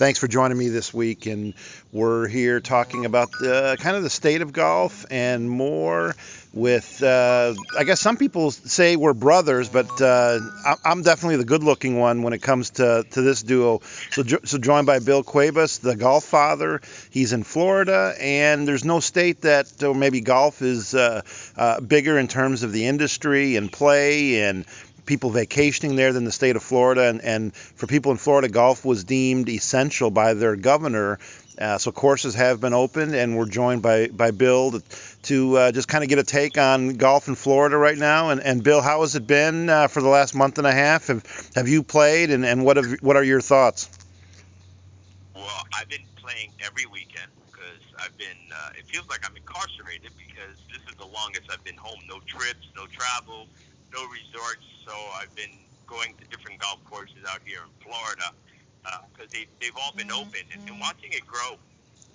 [0.00, 1.52] Thanks for joining me this week, and
[1.92, 6.14] we're here talking about the, kind of the state of golf and more.
[6.52, 10.40] With, uh, I guess some people say we're brothers, but uh,
[10.84, 13.82] I'm definitely the good-looking one when it comes to, to this duo.
[14.10, 16.80] So, so joined by Bill Cuevas, the golf father.
[17.10, 21.22] He's in Florida, and there's no state that or maybe golf is uh,
[21.56, 24.64] uh, bigger in terms of the industry and play and
[25.10, 27.08] people vacationing there than the state of Florida.
[27.08, 31.18] And, and for people in Florida, golf was deemed essential by their governor.
[31.58, 34.82] Uh, so courses have been opened, and we're joined by, by Bill to,
[35.22, 38.30] to uh, just kind of get a take on golf in Florida right now.
[38.30, 41.08] And, and Bill, how has it been uh, for the last month and a half?
[41.08, 43.90] Have, have you played, and, and what, have, what are your thoughts?
[45.34, 50.12] Well, I've been playing every weekend because I've been, uh, it feels like I'm incarcerated
[50.16, 51.98] because this is the longest I've been home.
[52.08, 53.48] No trips, no travel,
[53.92, 55.52] no resorts, so I've been
[55.86, 58.30] going to different golf courses out here in Florida
[59.10, 61.58] because uh, they, they've all been open and, and watching it grow.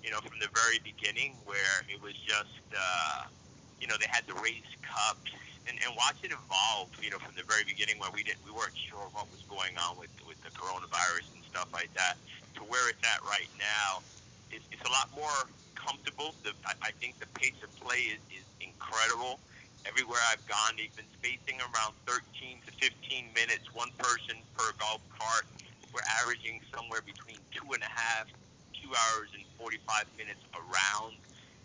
[0.02, 3.26] You know, from the very beginning where it was just, uh,
[3.80, 5.34] you know, they had the race cups
[5.66, 6.94] and, and watch it evolve.
[7.02, 9.74] You know, from the very beginning where we didn't, we weren't sure what was going
[9.76, 12.16] on with with the coronavirus and stuff like that,
[12.54, 14.00] to where it's at right now.
[14.54, 16.38] It's, it's a lot more comfortable.
[16.46, 19.42] The, I, I think the pace of play is, is incredible
[19.86, 25.00] everywhere I've gone, they've been spacing around 13 to 15 minutes, one person per golf
[25.14, 25.46] cart.
[25.94, 28.26] We're averaging somewhere between two and a half,
[28.74, 31.16] two hours and 45 minutes around.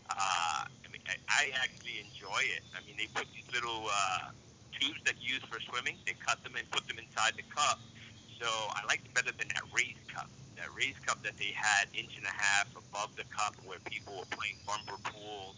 [0.07, 2.63] Uh, I mean, I, I actually enjoy it.
[2.77, 4.31] I mean, they put these little uh,
[4.77, 5.97] tubes that you use for swimming.
[6.05, 7.81] They cut them and put them inside the cup.
[8.39, 10.29] So I like it better than that raised cup.
[10.55, 14.13] That raised cup that they had inch and a half above the cup where people
[14.13, 15.57] were playing bumper pools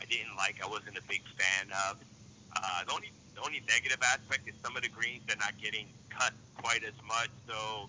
[0.00, 0.64] I didn't like.
[0.64, 2.00] I wasn't a big fan of.
[2.56, 5.86] Uh, the only the only negative aspect is some of the greens they're not getting
[6.08, 7.28] cut quite as much.
[7.46, 7.88] So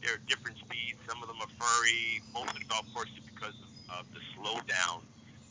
[0.00, 0.96] they're different speeds.
[1.06, 2.24] Some of them are furry.
[2.32, 3.54] Most of the golf courses because
[3.92, 5.04] of, of the slowdown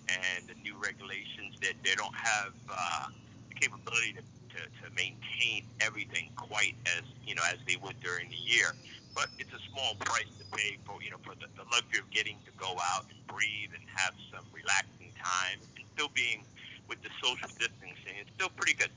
[0.09, 3.07] and the new regulations that they don't have uh,
[3.49, 4.25] the capability to,
[4.57, 8.73] to, to maintain everything quite as you know as they would during the year.
[9.13, 12.09] But it's a small price to pay for you know for the, the luxury of
[12.09, 15.61] getting to go out and breathe and have some relaxing time
[15.99, 16.41] still being
[16.87, 18.13] with the social distancing.
[18.21, 18.89] It's still pretty good.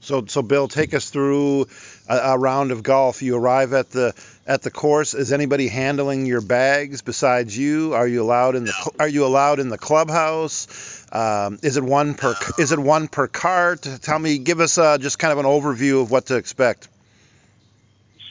[0.00, 1.66] So, so Bill, take us through
[2.08, 3.20] a, a, round of golf.
[3.20, 4.14] You arrive at the
[4.46, 5.12] at the course.
[5.12, 7.92] Is anybody handling your bags besides you?
[7.92, 8.92] Are you allowed in the no.
[8.98, 11.04] Are you allowed in the clubhouse?
[11.12, 12.62] Um, is it one per no.
[12.62, 13.82] Is it one per cart?
[14.00, 16.88] Tell me, give us uh, just kind of an overview of what to expect.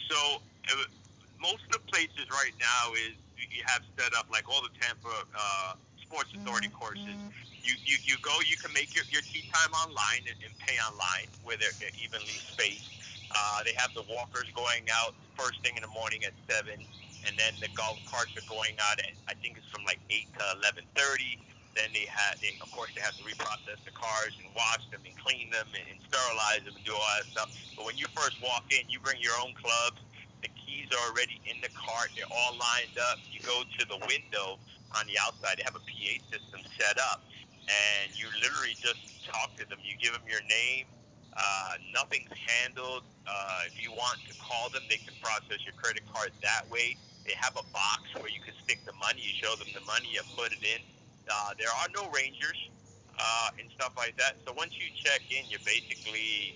[0.09, 0.15] So,
[0.71, 0.83] uh,
[1.39, 5.09] most of the places right now is you have set up like all the Tampa
[5.37, 7.13] uh, Sports Authority courses
[7.67, 10.79] you, you, you go, you can make your, your tee time online and, and pay
[10.87, 12.87] online where they're, they're evenly spaced.
[13.35, 16.79] Uh, they have the walkers going out first thing in the morning at 7,
[17.27, 20.27] and then the golf carts are going out at, I think it's from like 8
[20.39, 20.45] to
[20.95, 21.43] 11.30.
[21.75, 25.03] Then they have, they, of course, they have to reprocess the cars and wash them
[25.05, 27.49] and clean them and, and sterilize them and do all that stuff.
[27.77, 30.01] But when you first walk in, you bring your own clubs.
[30.41, 32.15] The keys are already in the cart.
[32.17, 33.21] They're all lined up.
[33.29, 34.57] You go to the window
[34.97, 35.59] on the outside.
[35.59, 37.26] They have a PA system set up
[37.67, 39.79] and you literally just talk to them.
[39.83, 40.87] You give them your name.
[41.35, 42.31] Uh, nothing's
[42.63, 43.03] handled.
[43.27, 46.97] Uh, if you want to call them, they can process your credit card that way.
[47.27, 49.21] They have a box where you can stick the money.
[49.21, 50.81] You show them the money, you put it in.
[51.29, 52.57] Uh, there are no rangers
[53.19, 54.39] uh, and stuff like that.
[54.47, 56.55] So once you check in, you're basically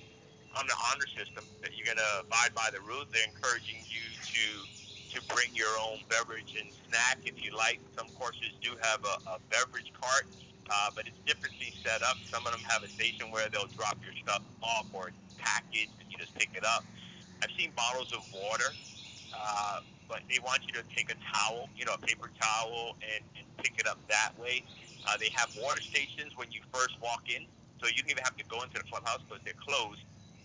[0.57, 3.07] on the honor system that you're going to abide by the rules.
[3.13, 4.67] They're encouraging you to
[5.11, 7.81] to bring your own beverage and snack if you like.
[7.99, 10.25] Some courses do have a, a beverage cart
[10.71, 12.19] uh, but it's differently set up.
[12.33, 16.07] Some of them have a station where they'll drop your stuff off or package and
[16.09, 16.85] you just pick it up.
[17.43, 18.77] I've seen bottles of water,
[19.35, 23.23] uh, but they want you to take a towel, you know, a paper towel, and,
[23.37, 24.63] and pick it up that way.
[25.05, 27.45] Uh, they have water stations when you first walk in,
[27.81, 30.01] so you don't even have to go into the clubhouse because they're closed.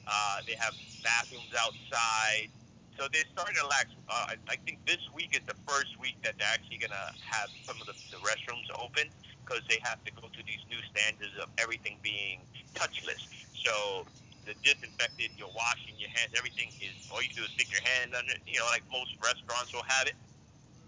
[0.06, 2.50] Uh, they have bathrooms outside.
[2.98, 3.92] So they're starting to relax.
[4.08, 7.08] Uh, I, I think this week is the first week that they're actually going to
[7.22, 9.08] have some of the, the restrooms open
[9.46, 12.42] because they have to go through these new standards of everything being
[12.74, 13.22] touchless.
[13.64, 14.06] So
[14.46, 18.18] the disinfected, you're washing your hands, everything is all you do is stick your hand
[18.18, 18.34] under.
[18.50, 20.18] You know, like most restaurants will have it.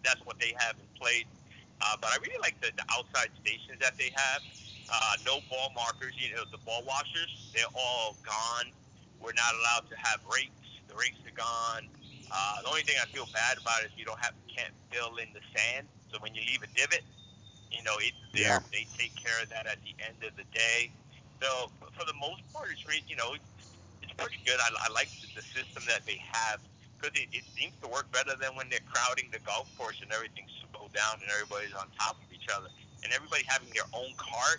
[0.04, 1.28] That's what they have in place.
[1.80, 4.42] Uh, but I really like the, the outside stations that they have.
[4.90, 6.14] Uh, no ball markers.
[6.18, 8.72] You know, the ball washers, they're all gone.
[9.20, 10.68] We're not allowed to have rakes.
[10.88, 11.90] The rakes are gone.
[12.30, 15.30] Uh, the only thing I feel bad about is you don't have can't fill in
[15.34, 15.88] the sand.
[16.12, 17.04] So when you leave a divot,
[17.70, 18.60] you know, it's there.
[18.60, 18.70] Yeah.
[18.72, 20.90] They take care of that at the end of the day.
[21.42, 23.44] So for the most part, it's really, you know, it's,
[24.18, 24.58] pretty good.
[24.58, 26.58] I, I like the, the system that they have
[26.98, 30.10] because it, it seems to work better than when they're crowding the golf course and
[30.10, 32.66] everything's slowed down and everybody's on top of each other
[33.06, 34.58] and everybody having their own cart.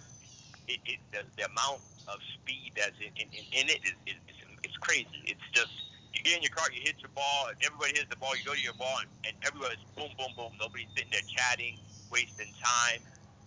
[0.72, 4.38] It, it the, the amount of speed that's in, in, in it is, is, is
[4.64, 5.28] it's crazy.
[5.28, 5.76] It's just
[6.16, 8.56] you get in your car, you hit your ball, everybody hits the ball, you go
[8.56, 10.52] to your ball, and, and everybody's boom, boom, boom.
[10.60, 11.78] Nobody's sitting there chatting,
[12.12, 13.02] wasting time.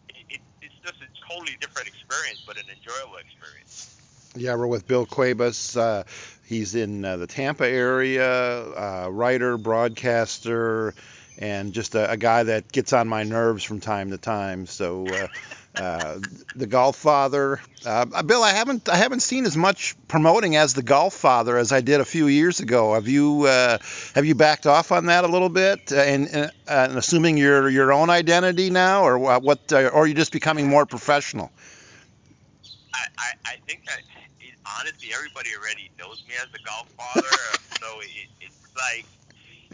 [0.08, 3.96] It, it, it's just a totally different experience, but an enjoyable experience.
[4.34, 5.76] Yeah, we're with Bill Cuevas.
[5.76, 6.04] Uh,
[6.46, 10.94] he's in uh, the Tampa area, uh, writer, broadcaster,
[11.38, 14.66] and just a, a, guy that gets on my nerves from time to time.
[14.66, 15.06] So,
[15.74, 16.18] uh, uh,
[16.54, 20.82] the Golf Father, uh, Bill, I haven't I haven't seen as much promoting as the
[20.82, 22.94] Golf Father as I did a few years ago.
[22.94, 26.28] Have you have you backed off on that a little bit, and,
[26.68, 30.86] and assuming your your own identity now, or what, or are you just becoming more
[30.86, 31.50] professional?
[32.94, 34.02] I, I, I think that
[34.78, 37.26] honestly, everybody already knows me as the golf father.
[37.80, 39.06] so it, it's like,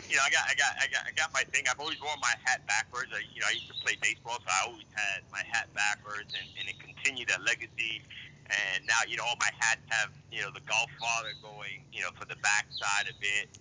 [0.09, 1.69] you know, I got, I got, I got, I got my thing.
[1.69, 3.13] I've always worn my hat backwards.
[3.13, 6.29] I, you know, I used to play baseball, so I always had my hat backwards,
[6.33, 8.03] and, and it continued that legacy.
[8.49, 12.01] And now, you know, all my hats have, you know, the golf father going, you
[12.01, 13.53] know, for the back side of it.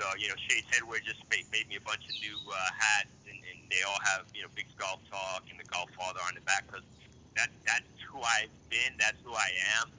[0.00, 3.12] So, you know, Chase Edwards just made, made me a bunch of new uh, hats,
[3.28, 6.32] and, and they all have, you know, big golf talk and the golf father on
[6.32, 6.86] the back because
[7.36, 8.96] that, that's who I've been.
[8.96, 9.52] That's who I
[9.84, 9.92] am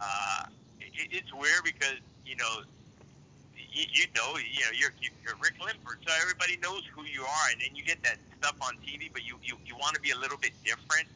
[0.00, 0.44] uh,
[0.80, 2.62] it, it's weird because you know
[3.76, 7.46] you, you know you know you're you're Rick Linford, so everybody knows who you are,
[7.52, 10.12] and then you get that stuff on TV, but you you, you want to be
[10.12, 11.08] a little bit different.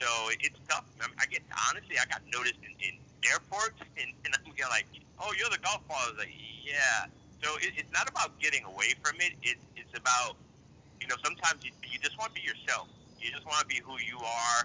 [0.00, 0.08] So
[0.40, 0.84] it's tough.
[1.18, 2.94] I get honestly, I got noticed in, in
[3.30, 4.86] airports, and, and I'm like,
[5.20, 5.98] oh, you're the golf ball.
[6.00, 6.34] I was like,
[6.64, 7.06] yeah.
[7.44, 9.34] So it, it's not about getting away from it.
[9.42, 10.36] It's it's about
[11.00, 12.88] you know sometimes you, you just want to be yourself.
[13.20, 14.60] You just want to be who you are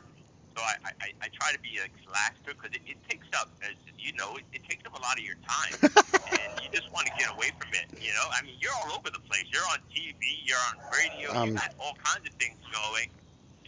[0.60, 3.80] so I, I, I try to be a relaxed because it, it takes up, as
[3.96, 5.72] you know, it, it takes up a lot of your time,
[6.36, 7.88] and you just want to get away from it.
[7.96, 9.48] You know, I mean, you're all over the place.
[9.48, 13.08] You're on TV, you're on radio, um, you got all kinds of things going,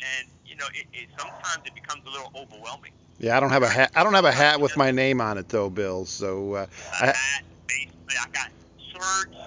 [0.04, 2.92] and you know, it, it sometimes it becomes a little overwhelming.
[3.20, 3.92] Yeah, I don't have a hat.
[3.96, 6.04] I don't have a hat with my name on it though, Bill.
[6.04, 6.68] So uh,
[7.00, 8.52] a I, hat, basically, I got
[8.92, 9.40] shirts.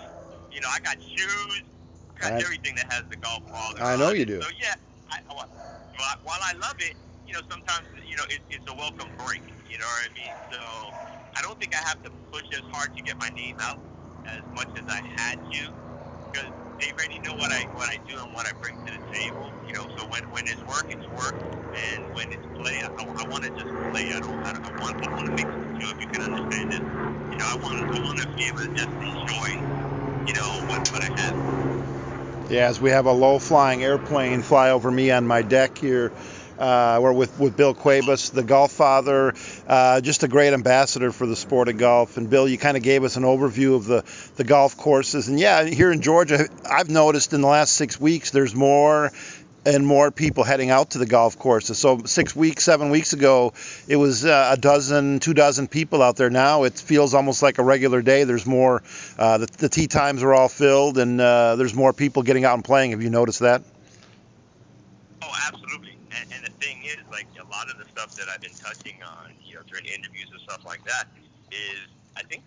[0.49, 1.62] You know, I got shoes.
[2.17, 3.75] I got I, everything that has the golf ball.
[3.85, 4.40] I know you do.
[4.40, 4.76] So yeah,
[5.11, 5.19] I,
[6.23, 6.94] while I love it,
[7.35, 9.43] you know, sometimes you know it, it's a welcome break.
[9.67, 10.39] You know what I mean?
[10.55, 10.59] So
[11.35, 13.83] I don't think I have to push as hard to get my name out
[14.31, 15.63] as much as I had to,
[16.31, 19.03] because they already know what I what I do and what I bring to the
[19.11, 19.51] table.
[19.67, 21.43] You know, so when when it's work, it's work,
[21.75, 24.07] and when it's play, I, I want to just play.
[24.15, 25.91] I don't I, don't, I want I want to mix the two.
[25.91, 26.87] If you can understand it,
[27.35, 29.51] you know, I want I want to be able to just enjoy,
[30.31, 31.35] you know, what what I have.
[32.51, 36.13] Yeah, as we have a low-flying airplane fly over me on my deck here
[36.59, 39.35] uh, we're with, with Bill Cuevas, the golf father,
[39.67, 42.17] uh, just a great ambassador for the sport of golf.
[42.17, 44.05] And Bill, you kind of gave us an overview of the,
[44.37, 45.29] the golf courses.
[45.29, 49.11] And yeah, here in Georgia, I've noticed in the last six weeks there's more
[49.67, 51.79] and more people heading out to the golf courses.
[51.79, 53.55] So six weeks, seven weeks ago,
[53.89, 56.29] it was uh, a dozen, two dozen people out there.
[56.29, 58.25] Now it feels almost like a regular day.
[58.25, 58.83] There's more.
[59.19, 62.55] Uh, the, the tee times are all filled, and uh, there's more people getting out
[62.55, 62.91] and playing.
[62.91, 63.62] Have you noticed that?
[65.23, 65.95] Oh, absolutely
[67.55, 70.53] lot of the stuff that I've been touching on, you know, during interviews and stuff
[70.64, 71.06] like that,
[71.50, 72.43] is I think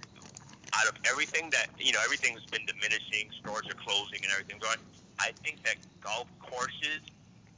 [0.73, 4.79] out of everything that you know, everything's been diminishing, stores are closing, and everything going.
[5.19, 7.01] I think that golf courses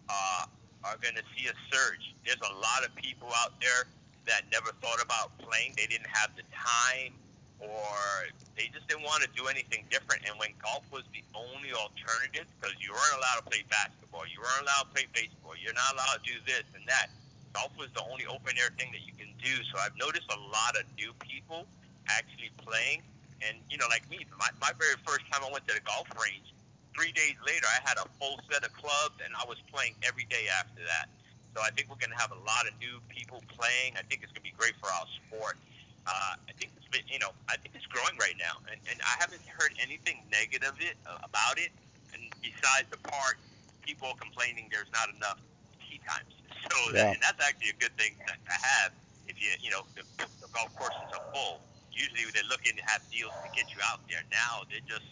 [0.07, 0.45] uh,
[0.83, 2.15] are going to see a surge.
[2.23, 3.89] There's a lot of people out there
[4.27, 5.75] that never thought about playing.
[5.75, 7.11] They didn't have the time,
[7.59, 10.23] or they just didn't want to do anything different.
[10.23, 14.39] And when golf was the only alternative, because you weren't allowed to play basketball, you
[14.39, 17.11] weren't allowed to play baseball, you're not allowed to do this and that
[17.53, 19.53] golf was the only open air thing that you can do.
[19.71, 21.65] So I've noticed a lot of new people
[22.07, 23.01] actually playing.
[23.41, 26.07] And, you know, like me, my, my very first time I went to the golf
[26.19, 26.51] range,
[26.91, 30.27] three days later, I had a full set of clubs and I was playing every
[30.27, 31.07] day after that.
[31.55, 33.95] So I think we're going to have a lot of new people playing.
[33.97, 35.57] I think it's going to be great for our sport.
[36.05, 38.97] Uh, I think it's been, you know, I think it's growing right now, and, and
[39.01, 41.69] I haven't heard anything negative it, uh, about it.
[42.13, 43.37] And besides the part,
[43.81, 45.37] people complaining there's not enough
[45.85, 46.33] tee times.
[46.69, 47.11] So yeah.
[47.11, 48.91] and that's actually a good thing to, to have
[49.27, 51.61] if you you know the, the golf courses are full.
[51.91, 54.23] Usually they're looking to have deals to get you out there.
[54.31, 55.05] Now they're just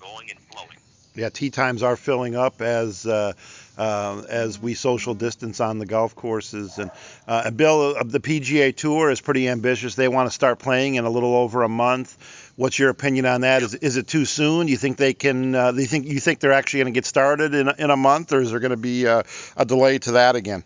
[0.00, 0.78] going and flowing.
[1.14, 3.34] Yeah, tee times are filling up as uh,
[3.76, 6.78] uh, as we social distance on the golf courses.
[6.78, 6.90] And,
[7.28, 9.94] uh, Bill, uh, the PGA Tour is pretty ambitious.
[9.94, 12.16] They want to start playing in a little over a month.
[12.56, 13.62] What's your opinion on that?
[13.62, 14.66] Is is it too soon?
[14.66, 15.54] Do you think they can?
[15.54, 17.96] Uh, do you think you think they're actually going to get started in in a
[17.96, 19.22] month, or is there going to be a,
[19.56, 20.64] a delay to that again?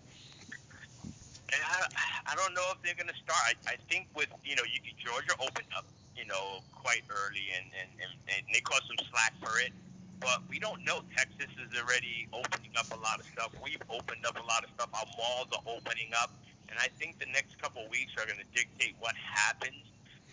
[1.52, 1.86] I,
[2.32, 3.38] I don't know if they're going to start.
[3.42, 5.84] I, I think with you know you, Georgia opened up,
[6.16, 9.72] you know, quite early, and, and, and, and they caught some slack for it.
[10.20, 11.04] But we don't know.
[11.14, 13.52] Texas is already opening up a lot of stuff.
[13.62, 14.88] We've opened up a lot of stuff.
[14.94, 16.32] Our malls are opening up,
[16.68, 19.84] and I think the next couple of weeks are going to dictate what happens.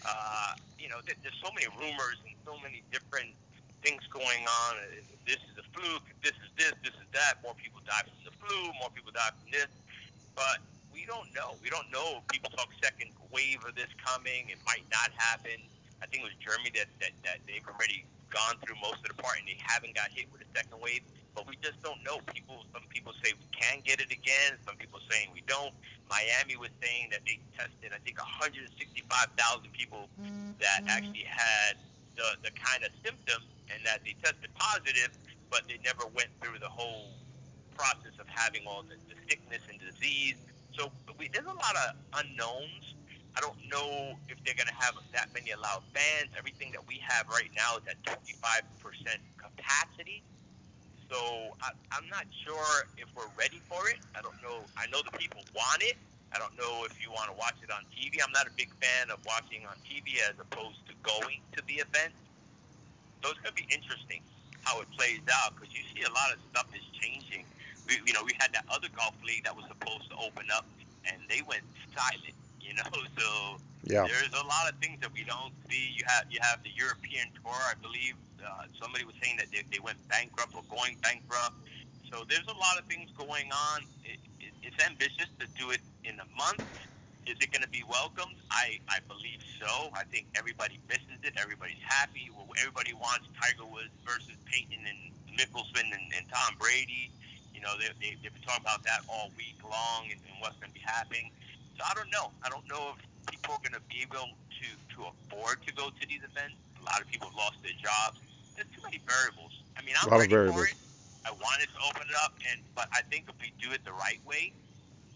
[0.07, 3.31] Uh, you know, there's so many rumors and so many different
[3.83, 4.79] things going on.
[5.27, 6.07] This is a fluke.
[6.23, 6.73] This is this.
[6.83, 7.43] This is that.
[7.43, 8.71] More people die from the flu.
[8.79, 9.71] More people die from this.
[10.35, 11.57] But we don't know.
[11.61, 12.21] We don't know.
[12.31, 14.47] People talk second wave of this coming.
[14.47, 15.57] It might not happen.
[16.01, 19.17] I think it was Germany that, that, that they've already gone through most of the
[19.17, 21.01] part and they haven't got hit with a second wave.
[21.33, 22.21] But we just don't know.
[22.29, 24.53] People, some people say we can get it again.
[24.69, 25.73] Some people saying we don't.
[26.05, 28.69] Miami was saying that they tested, I think, 165,000
[29.73, 30.05] people
[30.61, 30.93] that mm-hmm.
[30.93, 31.81] actually had
[32.13, 35.09] the the kind of symptoms and that they tested positive,
[35.49, 37.09] but they never went through the whole
[37.73, 40.37] process of having all the, the sickness and disease.
[40.77, 42.95] So we, there's a lot of unknowns
[43.35, 46.29] I don't know if they're going to have that many allowed fans.
[46.37, 48.21] Everything that we have right now is at 25%
[49.41, 50.21] capacity.
[51.09, 51.17] So
[51.61, 53.97] I, I'm not sure if we're ready for it.
[54.13, 54.61] I don't know.
[54.77, 55.97] I know the people want it.
[56.33, 58.21] I don't know if you want to watch it on TV.
[58.21, 61.81] I'm not a big fan of watching on TV as opposed to going to the
[61.81, 62.13] event.
[63.21, 64.21] So it's going to be interesting
[64.61, 67.45] how it plays out because you see a lot of stuff is changing.
[67.87, 70.65] We, you know, we had that other golf league that was supposed to open up,
[71.05, 71.63] and they went
[71.95, 72.87] silent you know.
[73.19, 74.07] So yeah.
[74.07, 75.93] there's a lot of things that we don't see.
[75.95, 78.15] You have you have the European tour, I believe.
[78.39, 81.55] Uh, somebody was saying that they, they went bankrupt or going bankrupt.
[82.11, 83.85] So there's a lot of things going on.
[84.03, 86.63] It, it, it's ambitious to do it in a month.
[87.23, 88.35] Is it going to be welcomed?
[88.51, 89.87] I, I believe so.
[89.95, 91.39] I think everybody misses it.
[91.39, 92.27] Everybody's happy.
[92.59, 95.01] Everybody wants Tiger Woods versus Peyton and
[95.39, 97.13] Mickelson and, and Tom Brady.
[97.63, 100.59] You know, they, they, they've been talking about that all week long and, and what's
[100.59, 101.31] going to be happening.
[101.79, 102.35] So I don't know.
[102.43, 102.99] I don't know if
[103.31, 104.67] people are going to be able to
[104.99, 106.59] to afford to go to these events.
[106.75, 108.19] A lot of people have lost their jobs.
[108.59, 109.55] There's too many variables.
[109.79, 110.75] I mean, I'm ready for it.
[111.23, 113.95] I wanted to open it up, and but I think if we do it the
[113.95, 114.51] right way,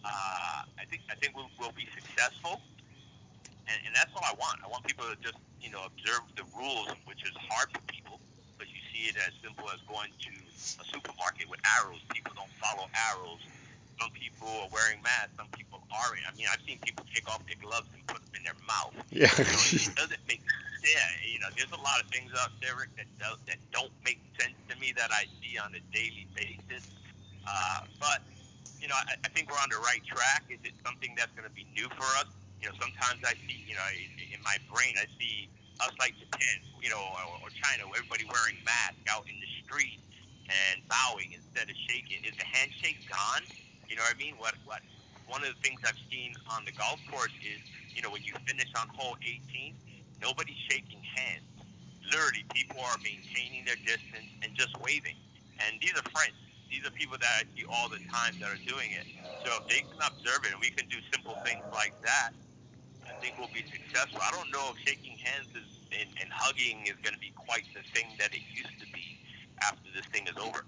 [0.07, 2.63] uh, I think I think we'll, we'll be successful.
[3.67, 4.63] And, and that's all I want.
[4.63, 8.23] I want people to just you know observe the rules, which is hard for people
[8.55, 10.31] because you see it as simple as going to
[10.75, 12.03] a supermarket with arrows.
[12.11, 13.39] People don't follow arrows
[13.99, 15.33] some people are wearing masks.
[15.37, 16.21] Some people aren't.
[16.29, 18.93] I mean, I've seen people take off their gloves and put them in their mouth.
[19.09, 19.33] Yeah.
[19.33, 20.41] You know, it doesn't make
[20.85, 21.09] yeah.
[21.25, 24.21] You know, there's a lot of things out there Rick, that do, that don't make
[24.37, 26.85] sense to me that I see on a daily basis.
[27.43, 28.21] Uh, but
[28.77, 30.45] you know, I, I think we're on the right track.
[30.53, 32.29] Is it something that's going to be new for us?
[32.61, 35.49] You know, sometimes I see, you know, in, in my brain, I see
[35.81, 40.01] us like Japan, you know, or, or China, everybody wearing masks out in the street
[40.49, 42.23] and bowing instead of shaking.
[42.25, 43.47] Is the handshake gone?
[43.87, 44.37] You know what I mean?
[44.37, 44.81] What what
[45.25, 47.61] one of the things I've seen on the golf course is,
[47.95, 49.77] you know, when you finish on hole 18,
[50.21, 51.45] nobody's shaking hands.
[52.03, 55.17] Literally, people are maintaining their distance and just waving.
[55.59, 56.37] And these are friends.
[56.69, 59.07] These are people that I see all the time that are doing it.
[59.45, 62.31] So if they can observe it and we can do simple things like that,
[63.07, 64.21] I think we'll be successful.
[64.23, 67.65] I don't know if shaking hands is, and, and hugging is going to be quite
[67.75, 68.96] the thing that it used to be
[69.61, 70.63] after this thing is over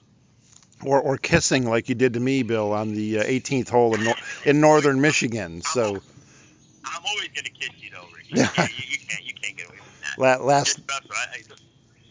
[0.83, 4.13] or, or kissing like you did to me, Bill, on the uh, 18th hole in,
[4.45, 5.61] in northern Michigan.
[5.61, 5.99] So.
[6.85, 8.29] I'm always gonna kiss you, though, Rick.
[8.29, 10.41] You, you, you, can't, you can't get away from that.
[10.41, 10.79] last.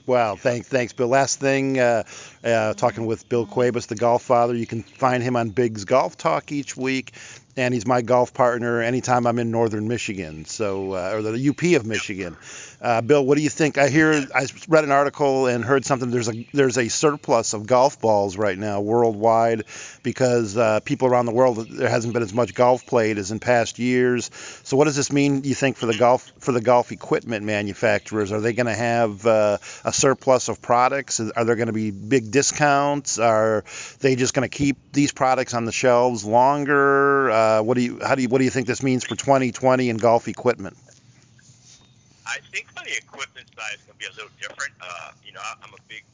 [0.07, 1.09] Wow, thanks, thanks, Bill.
[1.09, 2.03] Last thing, uh,
[2.43, 4.55] uh, talking with Bill Cuevas, the golf father.
[4.55, 7.13] You can find him on Big's Golf Talk each week,
[7.59, 11.63] and he's my golf partner anytime I'm in Northern Michigan, so uh, or the UP
[11.79, 12.39] of Michigan.
[12.81, 13.77] Uh, Bill, what do you think?
[13.77, 16.13] I hear I read an article and heard something.
[16.13, 19.65] There's a there's a surplus of golf balls right now worldwide
[20.05, 23.41] because uh, people around the world there hasn't been as much golf played as in
[23.41, 24.31] past years.
[24.63, 25.43] So what does this mean?
[25.43, 28.31] You think for the golf for the golf equipment manufacturers?
[28.31, 31.19] Are they going to have uh, a surplus of products?
[31.19, 33.19] Are there going to be big discounts?
[33.19, 33.65] Are
[33.99, 37.29] they just going to keep these products on the shelves longer?
[37.29, 39.91] Uh, what do you how do you what do you think this means for 2020
[39.91, 40.77] and golf equipment?
[42.29, 44.77] I think on the equipment side, it's going to be a little different.
[44.85, 46.05] Uh, you know, I, I'm a big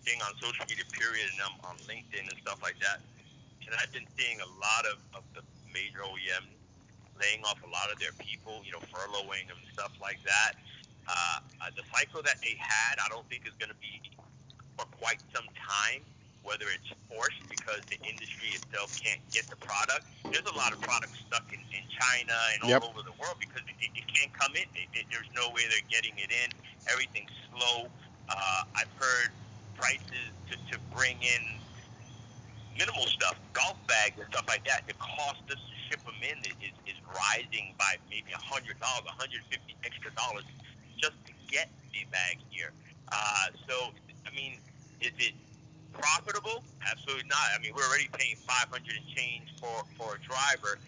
[0.00, 3.04] thing on social media, period, and I'm on LinkedIn and stuff like that.
[3.68, 6.48] And I've been seeing a lot of, of the major OEMs
[7.20, 10.56] laying off a lot of their people, you know, furloughing them and stuff like that.
[11.04, 11.12] Uh,
[11.60, 14.00] uh, the cycle that they had, I don't think is going to be
[14.80, 16.00] for quite some time
[16.44, 20.04] whether it's forced because the industry itself can't get the product.
[20.28, 22.84] There's a lot of products stuck in, in China and all yep.
[22.84, 24.68] over the world because it, it can't come in.
[24.76, 26.52] It, it, there's no way they're getting it in.
[26.92, 27.88] Everything's slow.
[28.28, 29.32] Uh, I've heard
[29.74, 31.42] prices to, to bring in
[32.76, 34.84] minimal stuff, golf bags and stuff like that.
[34.86, 39.08] The cost us to ship them in is, is rising by maybe a hundred dollars,
[39.16, 39.48] 150
[39.84, 40.44] extra dollars
[41.00, 42.72] just to get me back here.
[43.08, 43.96] Uh, so,
[44.26, 44.58] I mean,
[45.00, 45.34] is it
[45.94, 46.62] profitable?
[46.84, 47.46] Absolutely not.
[47.54, 50.78] I mean, we're already paying 500 and change for for a driver,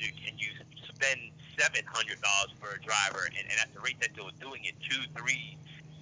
[0.00, 0.50] and you
[0.88, 1.20] spend
[1.58, 4.74] seven hundred dollars for a driver, and, and at the rate that they're doing it,
[4.82, 5.56] two, three,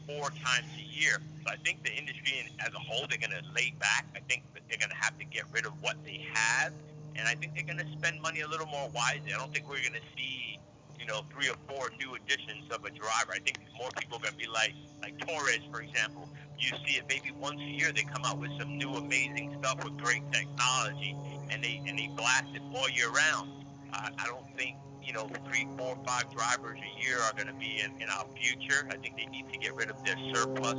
[0.07, 1.21] four times a year.
[1.45, 4.07] So I think the industry as a whole, they're going to lay back.
[4.17, 6.73] I think that they're going to have to get rid of what they have,
[7.17, 9.35] and I think they're going to spend money a little more wisely.
[9.35, 10.59] I don't think we're going to see
[11.03, 13.35] you know, three or four new additions of a driver.
[13.35, 16.29] I think more people are going to be like, like Torres, for example.
[16.63, 19.83] You see it maybe once a year they come out with some new amazing stuff
[19.83, 21.17] with great technology,
[21.51, 23.51] and they and they blast it all year round.
[23.93, 27.59] Uh, I don't think you know three, four, five drivers a year are going to
[27.59, 28.87] be in, in our future.
[28.89, 30.79] I think they need to get rid of their surplus,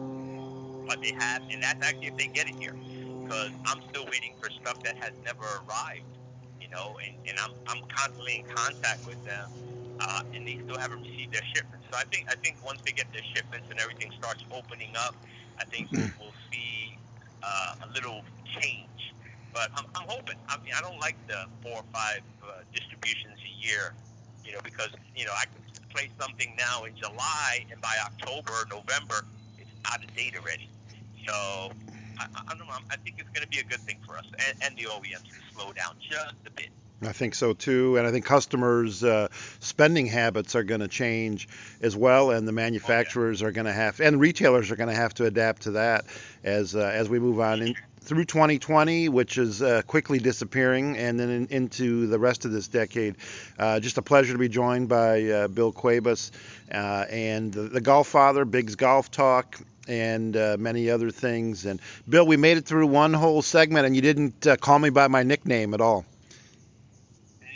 [0.87, 2.75] what they have, and that's actually if they get it here,
[3.23, 6.07] because I'm still waiting for stuff that has never arrived.
[6.61, 9.51] You know, and, and I'm I'm constantly in contact with them
[9.99, 11.85] uh, and they still haven't received their shipments.
[11.91, 15.15] So I think I think once they get their shipments and everything starts opening up,
[15.59, 16.97] I think we'll, we'll see
[17.43, 18.21] uh, a little
[18.59, 18.87] change.
[19.53, 20.35] But I'm, I'm hoping.
[20.49, 23.93] I mean, I don't like the four or five uh, distributions a year,
[24.43, 28.65] you know, because you know I can place something now in July, and by October
[28.69, 29.25] November,
[29.57, 30.69] it's out of date already.
[31.27, 31.71] So
[32.19, 32.73] I, I don't know.
[32.89, 35.23] I think it's going to be a good thing for us and, and the OEMs
[35.23, 36.69] to slow down just a bit.
[37.07, 39.27] I think so too, and I think customers' uh,
[39.59, 41.47] spending habits are going to change
[41.81, 45.13] as well, and the manufacturers are going to have, and retailers are going to have
[45.15, 46.05] to adapt to that
[46.43, 51.19] as uh, as we move on in, through 2020, which is uh, quickly disappearing, and
[51.19, 53.15] then in, into the rest of this decade.
[53.57, 56.31] Uh, just a pleasure to be joined by uh, Bill Cuevas
[56.71, 61.65] uh, and the, the Golf Father, Big's Golf Talk, and uh, many other things.
[61.65, 64.89] And Bill, we made it through one whole segment, and you didn't uh, call me
[64.89, 66.05] by my nickname at all.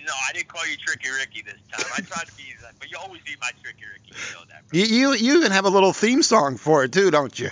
[0.07, 1.85] No, I didn't call you Tricky Ricky this time.
[1.93, 2.43] I tried to be,
[2.79, 4.15] but you always be my Tricky Ricky.
[4.15, 4.63] You know that.
[4.71, 7.49] You, you you even have a little theme song for it too, don't you?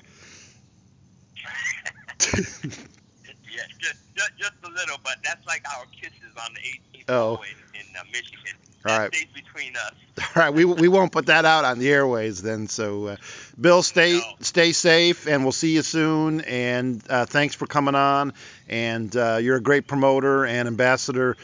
[2.33, 6.62] yeah, just, just just a little, but that's like our kisses on the
[6.99, 7.43] 18th oh.
[7.73, 8.56] in, in uh, Michigan.
[8.88, 9.13] All right.
[9.13, 9.93] stays between us.
[10.36, 12.67] All right, we we won't put that out on the airways then.
[12.67, 13.15] So, uh,
[13.60, 14.21] Bill, stay No.
[14.39, 16.41] stay safe, and we'll see you soon.
[16.41, 18.34] And uh, thanks for coming on.
[18.69, 21.36] And uh, you're a great promoter and ambassador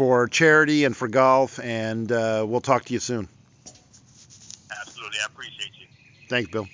[0.00, 1.60] for charity and for golf.
[1.60, 3.28] And uh, we'll talk to you soon.
[4.80, 5.86] Absolutely, I appreciate you.
[6.26, 6.66] Thanks, Bill.